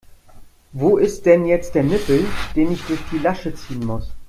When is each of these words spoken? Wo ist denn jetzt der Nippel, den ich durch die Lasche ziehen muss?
Wo 0.73 0.97
ist 0.97 1.27
denn 1.27 1.45
jetzt 1.45 1.75
der 1.75 1.83
Nippel, 1.83 2.25
den 2.55 2.71
ich 2.71 2.81
durch 2.85 3.01
die 3.11 3.19
Lasche 3.19 3.53
ziehen 3.53 3.85
muss? 3.85 4.09